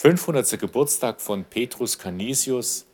[0.00, 0.60] 500.
[0.60, 2.86] Geburtstag von Petrus Canisius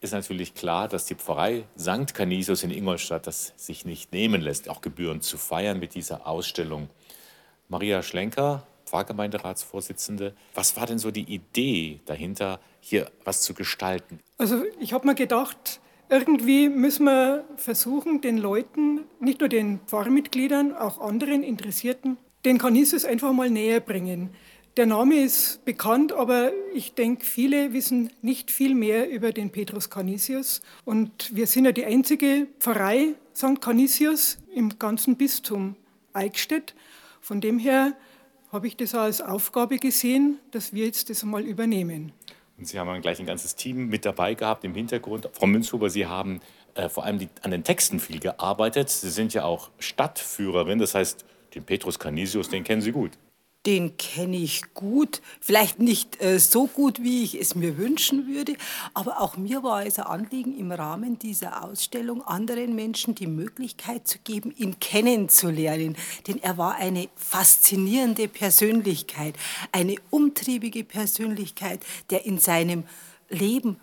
[0.00, 2.14] ist natürlich klar, dass die Pfarrei St.
[2.14, 6.88] Canisius in Ingolstadt das sich nicht nehmen lässt, auch Gebühren zu feiern mit dieser Ausstellung.
[7.68, 14.20] Maria Schlenker, Pfarrgemeinderatsvorsitzende, was war denn so die Idee dahinter, hier was zu gestalten?
[14.38, 20.76] Also ich habe mir gedacht, irgendwie müssen wir versuchen, den Leuten, nicht nur den Pfarrmitgliedern,
[20.76, 24.30] auch anderen Interessierten, den Canisius einfach mal näher bringen.
[24.78, 29.90] Der Name ist bekannt, aber ich denke, viele wissen nicht viel mehr über den Petrus
[29.90, 30.62] Canisius.
[30.86, 33.60] Und wir sind ja die einzige Pfarrei St.
[33.60, 35.76] Canisius im ganzen Bistum
[36.14, 36.74] Eichstätt.
[37.20, 37.92] Von dem her
[38.50, 42.12] habe ich das als Aufgabe gesehen, dass wir jetzt das mal übernehmen.
[42.56, 45.28] Und Sie haben dann gleich ein ganzes Team mit dabei gehabt im Hintergrund.
[45.34, 46.40] Frau Münzhuber, Sie haben
[46.76, 48.88] äh, vor allem die, an den Texten viel gearbeitet.
[48.88, 53.10] Sie sind ja auch Stadtführerin, das heißt, den Petrus Canisius, den kennen Sie gut
[53.66, 55.22] den kenne ich gut.
[55.40, 58.54] Vielleicht nicht äh, so gut, wie ich es mir wünschen würde,
[58.94, 64.08] aber auch mir war es ein Anliegen, im Rahmen dieser Ausstellung anderen Menschen die Möglichkeit
[64.08, 65.96] zu geben, ihn kennenzulernen.
[66.26, 69.36] Denn er war eine faszinierende Persönlichkeit,
[69.70, 72.84] eine umtriebige Persönlichkeit, der in seinem
[73.28, 73.78] Leben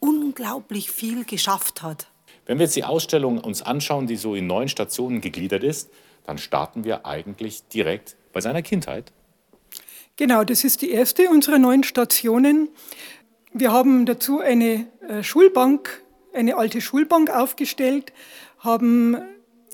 [0.00, 2.08] unglaublich viel geschafft hat.
[2.44, 5.90] Wenn wir jetzt die Ausstellung uns anschauen, die so in neun Stationen gegliedert ist,
[6.24, 9.12] dann starten wir eigentlich direkt bei seiner Kindheit.
[10.16, 12.68] Genau, das ist die erste unserer neuen Stationen.
[13.52, 16.02] Wir haben dazu eine äh, Schulbank,
[16.32, 18.12] eine alte Schulbank aufgestellt,
[18.58, 19.16] haben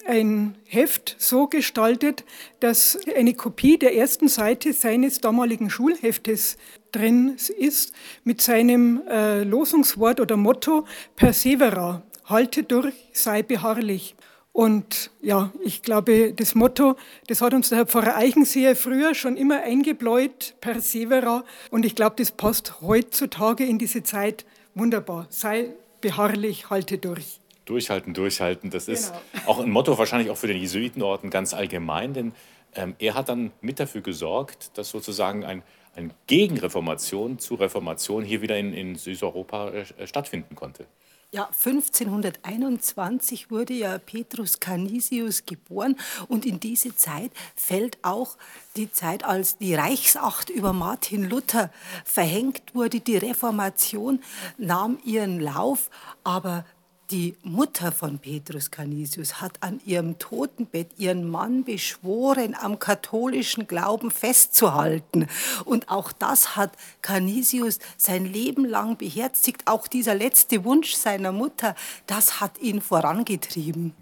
[0.06, 2.25] ein Heft so gestaltet,
[2.61, 6.56] dass eine Kopie der ersten Seite seines damaligen Schulheftes
[6.92, 7.92] drin ist,
[8.25, 10.86] mit seinem äh, Losungswort oder Motto
[11.17, 14.14] Persevera, halte durch, sei beharrlich.
[14.59, 16.97] Und ja, ich glaube, das Motto,
[17.28, 21.45] das hat uns der Herr Pfarrer Eichenseher früher schon immer eingebläut, Persevera.
[21.70, 25.29] Und ich glaube, das passt heutzutage in diese Zeit wunderbar.
[25.31, 27.39] Sei beharrlich, halte durch.
[27.67, 28.70] Durchhalten, durchhalten.
[28.70, 29.48] Das ist genau.
[29.48, 32.33] auch ein Motto wahrscheinlich auch für den Jesuitenorden ganz allgemein, denn
[32.74, 35.63] ähm, er hat dann mit dafür gesorgt, dass sozusagen ein,
[35.95, 40.86] eine Gegenreformation zu Reformation hier wieder in, in Südeuropa äh, stattfinden konnte.
[41.30, 45.94] Ja, 1521 wurde ja Petrus Canisius geboren
[46.27, 48.39] und in diese Zeit fällt auch
[48.77, 51.70] die Zeit, als die Reichsacht über Martin Luther
[52.06, 53.00] verhängt wurde.
[53.00, 54.22] Die Reformation
[54.56, 55.90] nahm ihren Lauf,
[56.24, 56.64] aber
[57.11, 64.11] die Mutter von Petrus Canisius hat an ihrem Totenbett ihren Mann beschworen, am katholischen Glauben
[64.11, 65.27] festzuhalten.
[65.64, 69.63] Und auch das hat Canisius sein Leben lang beherzigt.
[69.64, 71.74] Auch dieser letzte Wunsch seiner Mutter,
[72.07, 73.95] das hat ihn vorangetrieben.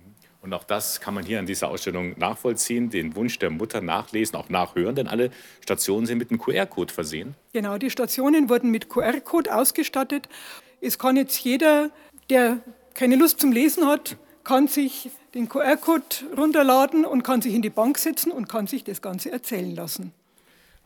[0.43, 4.37] Und auch das kann man hier an dieser Ausstellung nachvollziehen, den Wunsch der Mutter nachlesen,
[4.37, 5.31] auch nachhören, denn alle
[5.61, 7.35] Stationen sind mit einem QR-Code versehen.
[7.53, 10.29] Genau, die Stationen wurden mit QR-Code ausgestattet.
[10.81, 11.91] Es kann jetzt jeder,
[12.31, 12.61] der
[12.97, 17.71] keine Lust zum Lesen hat, kann sich den QR-Code runterladen und kann sich in die
[17.71, 20.13] Bank setzen und kann sich das Ganze erzählen lassen.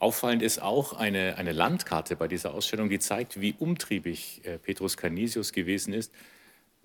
[0.01, 4.97] Auffallend ist auch eine, eine Landkarte bei dieser Ausstellung, die zeigt, wie umtriebig äh, Petrus
[4.97, 6.13] Canisius gewesen ist.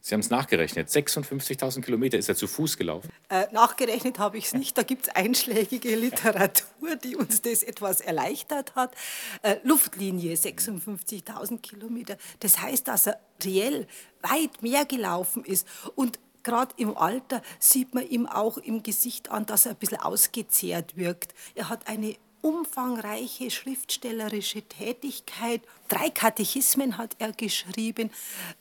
[0.08, 0.88] Sie haben es nachgerechnet.
[0.88, 3.10] 56.000 Kilometer ist er zu Fuß gelaufen.
[3.28, 4.78] Äh, nachgerechnet habe ich es nicht.
[4.78, 8.94] Da gibt es einschlägige Literatur, die uns das etwas erleichtert hat.
[9.42, 12.18] Äh, Luftlinie 56.000 Kilometer.
[12.42, 13.88] Das heißt, dass er reell
[14.22, 15.68] weit mehr gelaufen ist.
[15.96, 20.02] Und gerade im Alter sieht man ihm auch im Gesicht an, dass er ein bisschen
[20.02, 21.34] ausgezehrt wirkt.
[21.56, 22.16] Er hat eine
[22.46, 25.62] umfangreiche schriftstellerische Tätigkeit.
[25.88, 28.12] Drei Katechismen hat er geschrieben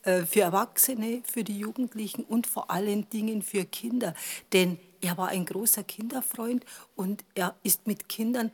[0.05, 4.15] äh, für Erwachsene, für die Jugendlichen und vor allen Dingen für Kinder.
[4.55, 6.65] Denn er war ein großer Kinderfreund
[6.97, 8.53] und er ist mit Kindern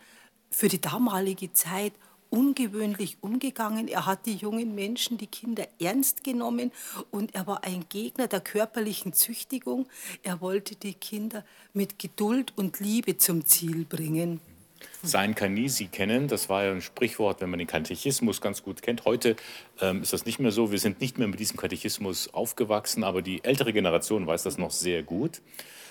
[0.50, 1.92] für die damalige Zeit
[2.28, 3.86] ungewöhnlich umgegangen.
[3.86, 6.72] Er hat die jungen Menschen, die Kinder ernst genommen
[7.12, 9.86] und er war ein Gegner der körperlichen Züchtigung.
[10.24, 14.41] Er wollte die Kinder mit Geduld und Liebe zum Ziel bringen
[15.02, 16.28] sein Kanisi kennen.
[16.28, 19.04] Das war ja ein Sprichwort, wenn man den Katechismus ganz gut kennt.
[19.04, 19.36] Heute
[19.80, 20.72] ähm, ist das nicht mehr so.
[20.72, 24.71] Wir sind nicht mehr mit diesem Katechismus aufgewachsen, aber die ältere Generation weiß das noch
[24.71, 25.41] sehr gut.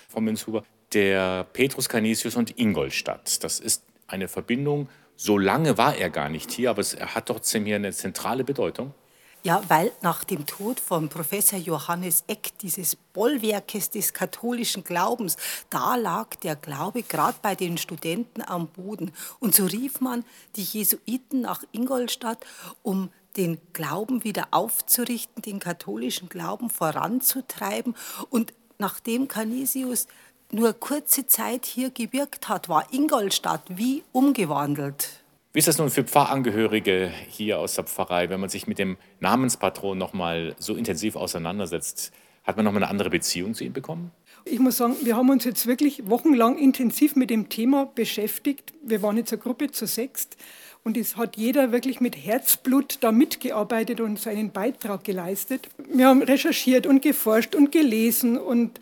[0.08, 4.88] Frau Münzhuber, der Petrus Canisius und Ingolstadt, das ist eine Verbindung.
[5.16, 8.94] So lange war er gar nicht hier, aber er hat trotzdem hier eine zentrale Bedeutung.
[9.42, 15.38] Ja, weil nach dem Tod von Professor Johannes Eck, dieses Bollwerkes des katholischen Glaubens,
[15.70, 19.12] da lag der Glaube gerade bei den Studenten am Boden.
[19.38, 20.26] Und so rief man
[20.56, 22.44] die Jesuiten nach Ingolstadt,
[22.82, 23.08] um
[23.38, 27.96] den Glauben wieder aufzurichten, den katholischen Glauben voranzutreiben.
[28.28, 30.06] Und nachdem Canisius
[30.52, 35.22] nur kurze Zeit hier gewirkt hat, war Ingolstadt wie umgewandelt.
[35.52, 38.96] Wie ist das nun für Pfarrangehörige hier aus der Pfarrei, wenn man sich mit dem
[39.18, 42.12] Namenspatron noch mal so intensiv auseinandersetzt?
[42.44, 44.12] Hat man noch mal eine andere Beziehung zu ihm bekommen?
[44.44, 48.72] Ich muss sagen, wir haben uns jetzt wirklich wochenlang intensiv mit dem Thema beschäftigt.
[48.80, 50.36] Wir waren jetzt eine Gruppe zu sechst
[50.84, 55.68] und es hat jeder wirklich mit Herzblut da mitgearbeitet und seinen Beitrag geleistet.
[55.92, 58.78] Wir haben recherchiert und geforscht und gelesen und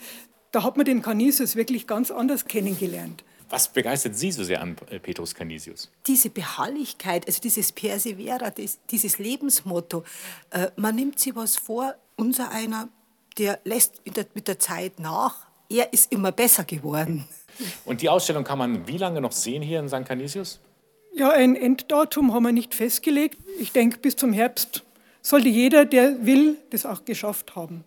[0.53, 3.25] da hat man den Canisius wirklich ganz anders kennengelernt.
[3.51, 5.91] Was begeistert Sie so sehr an äh, Petrus Canisius?
[6.07, 8.53] Diese Beharrlichkeit, also dieses Persevera,
[8.91, 10.05] dieses Lebensmotto.
[10.51, 12.89] Äh, man nimmt sich was vor, unser einer,
[13.39, 14.03] der lässt
[14.35, 15.47] mit der Zeit nach.
[15.71, 17.27] Er ist immer besser geworden.
[17.85, 20.05] Und die Ausstellung kann man wie lange noch sehen hier in St.
[20.05, 20.61] Canisius?
[21.15, 23.39] Ja, ein Enddatum haben wir nicht festgelegt.
[23.59, 24.85] Ich denke, bis zum Herbst
[25.23, 27.77] sollte jeder, der will, das auch geschafft haben.